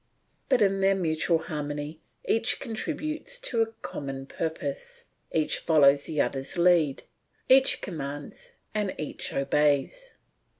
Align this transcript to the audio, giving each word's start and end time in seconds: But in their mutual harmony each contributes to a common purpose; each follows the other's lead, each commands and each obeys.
But 0.49 0.63
in 0.63 0.79
their 0.81 0.95
mutual 0.95 1.37
harmony 1.37 1.99
each 2.27 2.59
contributes 2.59 3.39
to 3.41 3.61
a 3.61 3.67
common 3.83 4.25
purpose; 4.25 5.03
each 5.31 5.59
follows 5.59 6.05
the 6.05 6.19
other's 6.19 6.57
lead, 6.57 7.03
each 7.47 7.81
commands 7.81 8.51
and 8.73 8.95
each 8.97 9.31
obeys. 9.31 10.15